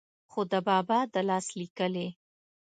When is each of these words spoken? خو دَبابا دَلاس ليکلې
خو 0.31 0.41
دَبابا 0.51 0.99
دَلاس 1.13 1.47
ليکلې 1.59 2.07